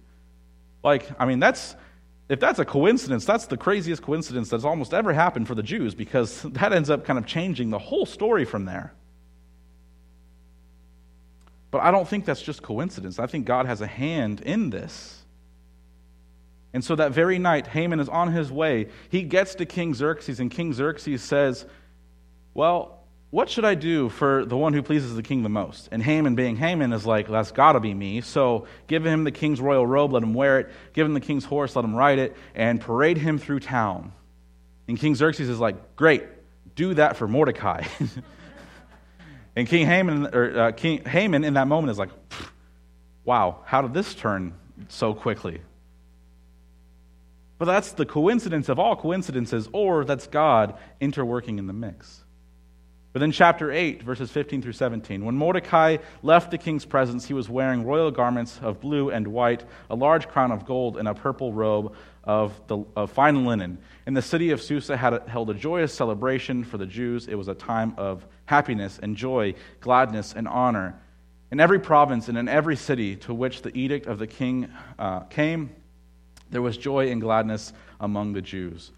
[0.83, 1.77] Like, I mean, that's.
[2.31, 5.95] If that's a coincidence, that's the craziest coincidence that's almost ever happened for the Jews
[5.95, 8.95] because that ends up kind of changing the whole story from there.
[11.71, 13.19] But I don't think that's just coincidence.
[13.19, 15.21] I think God has a hand in this.
[16.73, 18.89] And so that very night, Haman is on his way.
[19.09, 21.67] He gets to King Xerxes, and King Xerxes says,
[22.55, 23.00] Well,
[23.31, 25.89] what should I do for the one who pleases the king the most?
[25.93, 28.21] And Haman, being Haman, is like, That's got to be me.
[28.21, 30.71] So give him the king's royal robe, let him wear it.
[30.93, 34.13] Give him the king's horse, let him ride it, and parade him through town.
[34.89, 36.25] And King Xerxes is like, Great,
[36.75, 37.85] do that for Mordecai.
[39.57, 42.11] And King Haman, or, uh, King Haman in that moment is like,
[43.25, 44.55] wow, how did this turn
[44.89, 45.61] so quickly?
[47.59, 52.25] But that's the coincidence of all coincidences, or that's God interworking in the mix.
[53.13, 55.25] But then, chapter 8, verses 15 through 17.
[55.25, 59.65] When Mordecai left the king's presence, he was wearing royal garments of blue and white,
[59.91, 63.79] a large crown of gold, and a purple robe of, the, of fine linen.
[64.07, 67.27] And the city of Susa had held a joyous celebration for the Jews.
[67.27, 70.97] It was a time of happiness and joy, gladness and honor.
[71.51, 74.71] In every province and in every city to which the edict of the king
[75.01, 75.75] uh, came,
[76.51, 78.93] there was joy and gladness among the Jews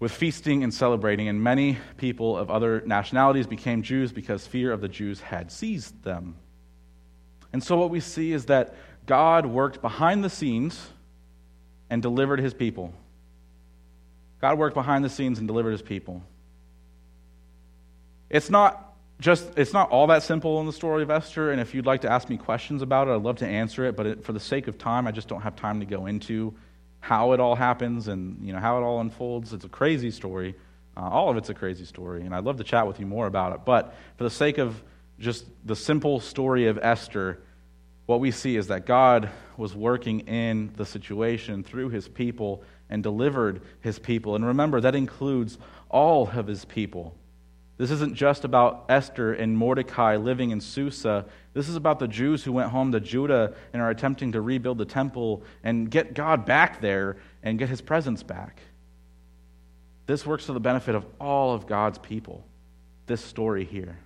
[0.00, 4.80] with feasting and celebrating, and many people of other nationalities became Jews because fear of
[4.80, 6.36] the Jews had seized them.
[7.52, 8.74] And so, what we see is that
[9.06, 10.88] God worked behind the scenes
[11.90, 12.92] and delivered his people.
[14.40, 16.22] God worked behind the scenes and delivered his people.
[18.30, 21.50] It's not just it's not all that simple in the story of Esther.
[21.50, 23.96] And if you'd like to ask me questions about it, I'd love to answer it.
[23.96, 26.54] But it, for the sake of time, I just don't have time to go into
[27.08, 29.54] how it all happens and you know how it all unfolds.
[29.54, 30.54] It's a crazy story.
[30.94, 33.26] Uh, all of it's a crazy story, and I'd love to chat with you more
[33.26, 33.60] about it.
[33.64, 34.82] But for the sake of
[35.18, 37.40] just the simple story of Esther,
[38.04, 43.02] what we see is that God was working in the situation through his people and
[43.02, 44.34] delivered his people.
[44.34, 45.56] And remember, that includes
[45.88, 47.14] all of his people.
[47.78, 51.24] This isn't just about Esther and Mordecai living in Susa.
[51.58, 54.78] This is about the Jews who went home to Judah and are attempting to rebuild
[54.78, 58.60] the temple and get God back there and get his presence back.
[60.06, 62.44] This works to the benefit of all of God's people,
[63.06, 63.98] this story here.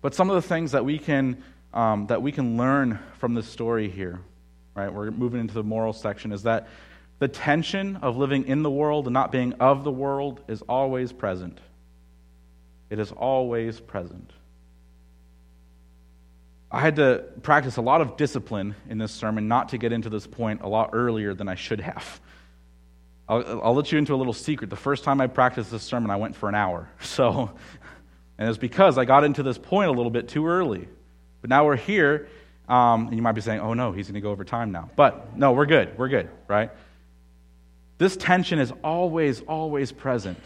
[0.00, 1.42] But some of the things that we can,
[1.74, 4.20] um, that we can learn from this story here,
[4.76, 4.92] right?
[4.94, 6.68] We're moving into the moral section, is that
[7.18, 11.10] the tension of living in the world and not being of the world is always
[11.10, 11.58] present.
[12.88, 14.30] It is always present.
[16.72, 20.08] I had to practice a lot of discipline in this sermon not to get into
[20.08, 22.20] this point a lot earlier than I should have.
[23.28, 24.70] I'll, I'll let you into a little secret.
[24.70, 26.88] The first time I practiced this sermon, I went for an hour.
[27.00, 27.50] So,
[28.38, 30.88] and it was because I got into this point a little bit too early.
[31.42, 32.28] But now we're here,
[32.68, 34.90] um, and you might be saying, oh no, he's going to go over time now.
[34.96, 35.98] But no, we're good.
[35.98, 36.70] We're good, right?
[37.98, 40.38] This tension is always, always present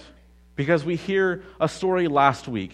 [0.57, 2.73] because we hear a story last week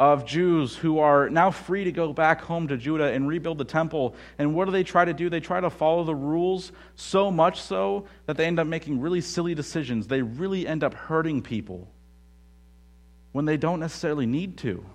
[0.00, 3.66] of Jews who are now free to go back home to Judah and rebuild the
[3.66, 4.14] temple.
[4.38, 5.28] And what do they try to do?
[5.28, 9.20] They try to follow the rules so much so that they end up making really
[9.20, 10.06] silly decisions.
[10.06, 11.86] They really end up hurting people
[13.32, 14.86] when they don't necessarily need to.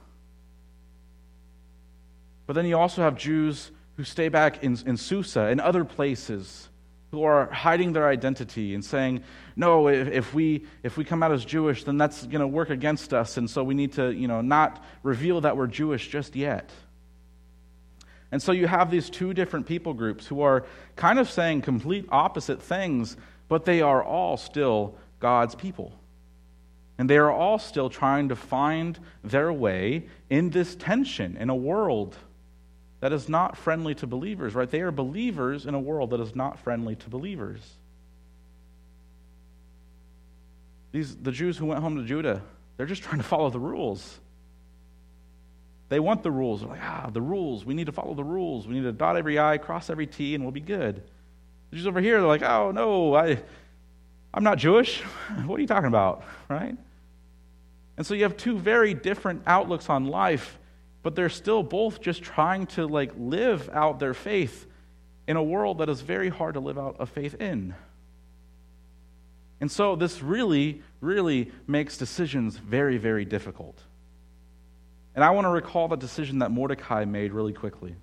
[2.48, 6.70] But then you also have Jews who stay back in, in Susa and other places
[7.12, 9.24] who are hiding their identity and saying,
[9.56, 12.70] no, if, if, we, if we come out as Jewish, then that's going to work
[12.70, 16.36] against us, and so we need to you know, not reveal that we're Jewish just
[16.36, 16.72] yet.
[18.32, 20.65] And so you have these two different people groups who are
[20.96, 23.15] kind of saying complete opposite things,
[23.48, 25.94] but they are all still God's people.
[26.98, 31.56] And they are all still trying to find their way in this tension in a
[31.56, 32.18] world
[33.06, 34.68] that is not friendly to believers, right?
[34.68, 37.62] They are believers in a world that is not friendly to believers.
[40.91, 42.41] These, the Jews who went home to Judah,
[42.76, 44.20] they're just trying to follow the rules.
[45.89, 46.62] They want the rules.
[46.62, 47.63] They're like, ah, the rules.
[47.63, 48.68] We need to follow the rules.
[48.68, 51.04] We need to dot every I, cross every T, and we'll be good.
[51.70, 53.39] The Jews over here, they're like, oh, no, I,
[54.34, 55.02] I'm not Jewish.
[55.46, 56.76] what are you talking about, right?
[57.98, 60.58] And so you have two very different outlooks on life
[61.06, 64.65] but they're still both just trying to like live out their faith
[65.28, 67.76] in a world that is very hard to live out a faith in.
[69.62, 73.80] And so this really, really makes decisions very, very difficult.
[75.13, 77.96] And I want to recall the decision that Mordecai made really quickly.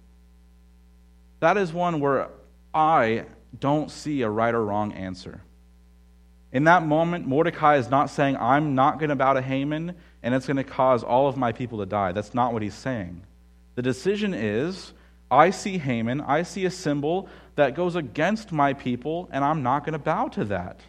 [1.41, 2.29] That is one where
[2.73, 3.25] I
[3.59, 5.43] don't see a right or wrong answer.
[6.53, 10.35] In that moment, Mordecai is not saying, I'm not going to bow to Haman and
[10.35, 12.13] it's going to cause all of my people to die.
[12.13, 13.23] That's not what he's saying.
[13.75, 14.93] The decision is,
[15.31, 19.85] I see Haman, I see a symbol that goes against my people, and I'm not
[19.85, 20.81] going to bow to that.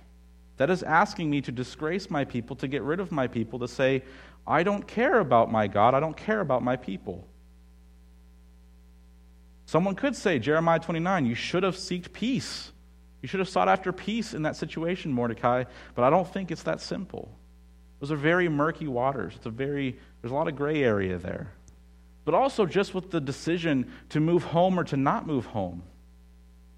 [0.58, 3.67] That is asking me to disgrace my people, to get rid of my people, to
[3.67, 4.04] say,
[4.45, 7.26] I don't care about my God, I don't care about my people.
[9.65, 12.72] Someone could say, Jeremiah 29, you should have sought peace.
[13.23, 15.63] You should have sought after peace in that situation, Mordecai,
[15.95, 17.31] but I don't think it's that simple.
[18.01, 19.33] Those are very murky waters.
[19.38, 21.53] It's a very, there's a lot of gray area there.
[22.25, 25.83] But also just with the decision to move home or to not move home.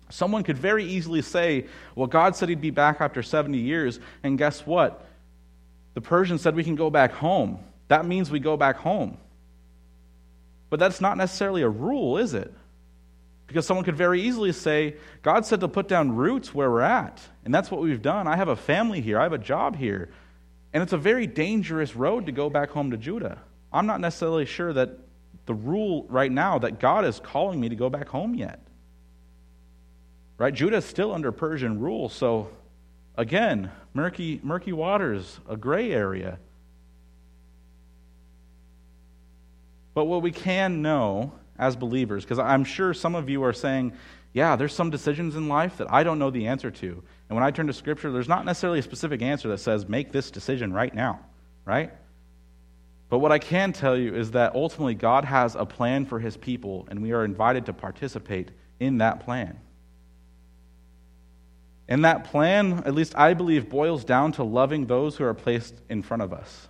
[0.10, 4.38] Someone could very easily say, well, God said he'd be back after 70 years, and
[4.38, 5.04] guess what?
[5.96, 7.58] The Persians said we can go back home.
[7.88, 9.18] That means we go back home.
[10.70, 12.54] But that's not necessarily a rule, is it?
[13.48, 17.22] Because someone could very easily say, God said to put down roots where we're at.
[17.44, 18.28] And that's what we've done.
[18.28, 20.10] I have a family here, I have a job here.
[20.74, 23.40] And it's a very dangerous road to go back home to Judah.
[23.72, 24.98] I'm not necessarily sure that
[25.46, 28.60] the rule right now that God is calling me to go back home yet.
[30.38, 30.54] Right?
[30.54, 32.50] Judah is still under Persian rule, so
[33.16, 36.40] again, murky, murky waters, a gray area.
[39.94, 43.94] But what we can know as believers, because I'm sure some of you are saying,
[44.34, 46.88] yeah, there's some decisions in life that I don't know the answer to.
[47.30, 50.12] And when I turn to Scripture, there's not necessarily a specific answer that says, make
[50.12, 51.22] this decision right now,
[51.64, 51.92] right?
[53.10, 56.36] But what I can tell you is that ultimately God has a plan for his
[56.36, 59.58] people, and we are invited to participate in that plan.
[61.88, 65.76] And that plan, at least I believe, boils down to loving those who are placed
[65.88, 66.68] in front of us.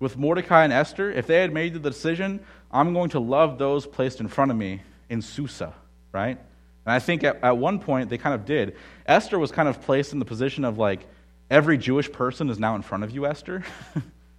[0.00, 2.40] With Mordecai and Esther, if they had made the decision,
[2.70, 5.74] I'm going to love those placed in front of me in Susa,
[6.12, 6.38] right?
[6.84, 8.76] And I think at, at one point they kind of did.
[9.06, 11.06] Esther was kind of placed in the position of like,
[11.50, 13.64] every Jewish person is now in front of you, Esther.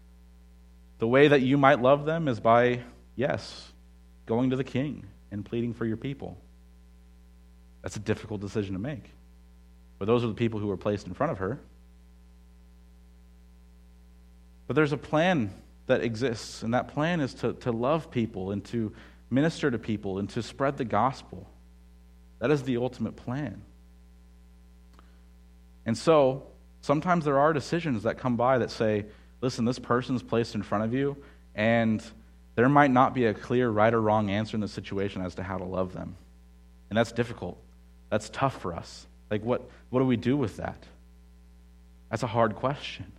[0.99, 2.81] the way that you might love them is by,
[3.15, 3.71] yes,
[4.25, 6.37] going to the king and pleading for your people.
[7.81, 9.11] That's a difficult decision to make.
[9.97, 11.59] But those are the people who were placed in front of her.
[14.69, 15.49] But there's a plan
[15.87, 18.93] that exists, and that plan is to, to love people and to
[19.31, 21.49] minister to people and to spread the gospel.
[22.37, 23.63] That is the ultimate plan.
[25.87, 26.43] And so,
[26.81, 29.07] sometimes there are decisions that come by that say,
[29.41, 31.17] listen, this person's placed in front of you,
[31.55, 32.03] and
[32.53, 35.41] there might not be a clear right or wrong answer in the situation as to
[35.41, 36.15] how to love them.
[36.91, 37.57] And that's difficult.
[38.11, 39.07] That's tough for us.
[39.31, 40.83] Like, what, what do we do with that?
[42.11, 43.13] That's a hard question.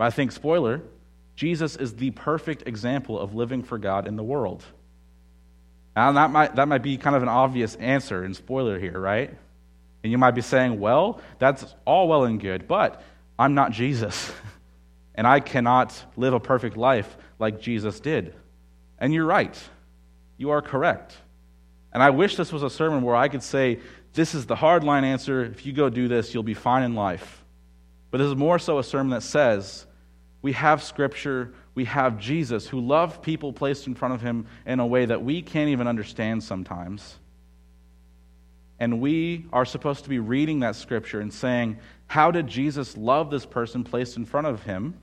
[0.00, 0.80] But I think, spoiler,
[1.36, 4.64] Jesus is the perfect example of living for God in the world.
[5.94, 9.28] Now, that might, that might be kind of an obvious answer and spoiler here, right?
[10.02, 13.02] And you might be saying, well, that's all well and good, but
[13.38, 14.32] I'm not Jesus.
[15.16, 18.34] and I cannot live a perfect life like Jesus did.
[18.98, 19.54] And you're right.
[20.38, 21.14] You are correct.
[21.92, 23.80] And I wish this was a sermon where I could say,
[24.14, 25.44] this is the hard line answer.
[25.44, 27.44] If you go do this, you'll be fine in life.
[28.10, 29.86] But this is more so a sermon that says,
[30.42, 34.80] we have Scripture, we have Jesus who loved people placed in front of him in
[34.80, 37.16] a way that we can't even understand sometimes.
[38.78, 43.30] And we are supposed to be reading that Scripture and saying, How did Jesus love
[43.30, 44.94] this person placed in front of him?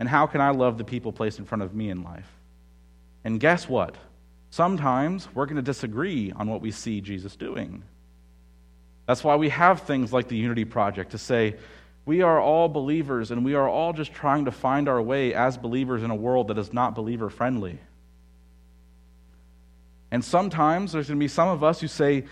[0.00, 2.28] And how can I love the people placed in front of me in life?
[3.24, 3.96] And guess what?
[4.50, 7.82] Sometimes we're going to disagree on what we see Jesus doing.
[9.06, 11.56] That's why we have things like the Unity Project to say,
[12.08, 15.58] we are all believers and we are all just trying to find our way as
[15.58, 17.78] believers in a world that is not believer friendly.
[20.10, 22.24] And sometimes there's going to be some of us who say,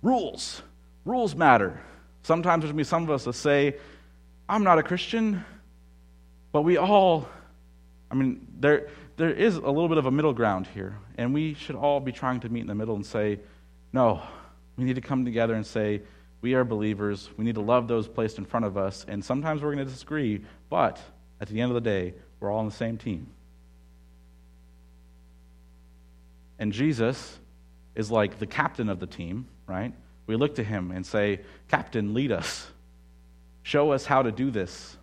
[0.00, 0.62] rules,
[1.04, 1.78] rules matter.
[2.22, 3.76] Sometimes there's going to be some of us that say,
[4.48, 5.44] I'm not a Christian,
[6.50, 7.28] but we all,
[8.10, 11.52] I mean, there, there is a little bit of a middle ground here, and we
[11.52, 13.40] should all be trying to meet in the middle and say,
[13.92, 14.22] no,
[14.78, 16.00] we need to come together and say,
[16.40, 17.28] we are believers.
[17.36, 19.92] We need to love those placed in front of us, and sometimes we're going to
[19.92, 21.00] disagree, but
[21.40, 23.28] at the end of the day, we're all on the same team.
[26.58, 27.38] And Jesus
[27.94, 29.92] is like the captain of the team, right?
[30.26, 32.66] We look to him and say, Captain, lead us.
[33.62, 34.96] Show us how to do this.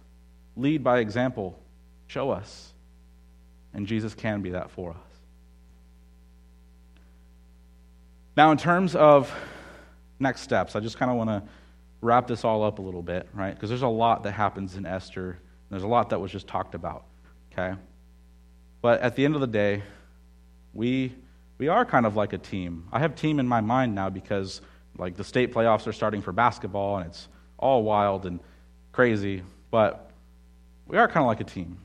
[0.55, 1.59] Lead by example.
[2.07, 2.73] Show us.
[3.73, 4.97] And Jesus can be that for us.
[8.37, 9.33] Now, in terms of
[10.19, 11.43] next steps, I just kind of want to
[12.01, 13.53] wrap this all up a little bit, right?
[13.53, 15.39] Because there's a lot that happens in Esther.
[15.69, 17.05] There's a lot that was just talked about,
[17.51, 17.75] okay?
[18.81, 19.83] But at the end of the day,
[20.73, 21.15] we
[21.57, 22.87] we are kind of like a team.
[22.91, 24.61] I have team in my mind now because
[24.97, 28.39] like the state playoffs are starting for basketball and it's all wild and
[28.91, 29.41] crazy,
[29.71, 30.11] but
[30.85, 31.77] we are kind of like a team.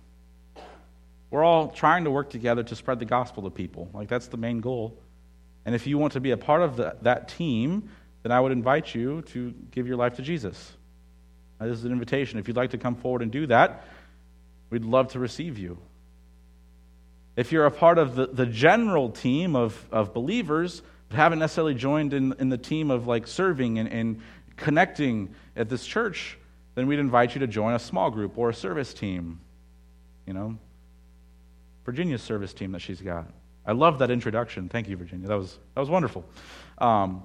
[1.30, 3.88] We're all trying to work together to spread the gospel to people.
[3.94, 4.98] Like that's the main goal.
[5.64, 7.90] And if you want to be a part of the, that team,
[8.22, 10.72] then I would invite you to give your life to Jesus.
[11.58, 12.38] Now, this is an invitation.
[12.38, 13.84] If you'd like to come forward and do that,
[14.70, 15.78] we'd love to receive you.
[17.36, 21.74] If you're a part of the, the general team of, of believers, but haven't necessarily
[21.74, 24.20] joined in, in the team of like serving and, and
[24.56, 26.38] connecting at this church,
[26.74, 29.40] then we'd invite you to join a small group or a service team.
[30.26, 30.58] You know,
[31.84, 33.26] Virginia's service team that she's got.
[33.66, 34.68] I love that introduction.
[34.68, 35.28] Thank you, Virginia.
[35.28, 36.24] That was, that was wonderful.
[36.78, 37.22] Um,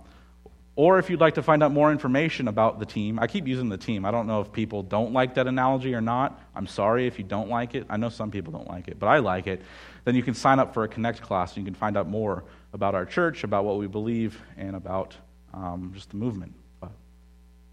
[0.78, 3.70] or if you'd like to find out more information about the team, I keep using
[3.70, 4.04] the team.
[4.04, 6.42] I don't know if people don't like that analogy or not.
[6.54, 7.86] I'm sorry if you don't like it.
[7.90, 9.62] I know some people don't like it, but I like it.
[10.04, 12.44] Then you can sign up for a Connect class and you can find out more
[12.74, 15.16] about our church, about what we believe, and about
[15.54, 16.54] um, just the movement.
[16.82, 16.92] But,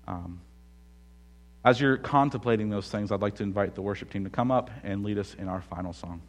[0.07, 0.41] um,
[1.65, 4.71] as you're contemplating those things, I'd like to invite the worship team to come up
[4.85, 6.23] and lead us in our final song.